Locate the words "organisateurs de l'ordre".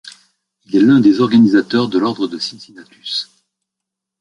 1.21-2.27